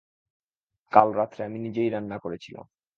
কাল 0.93 1.07
রাত্রে 1.13 1.41
আমি 1.43 1.57
নিজেই 1.59 1.89
রান্না 1.89 2.17
করেছিলাম। 2.17 2.65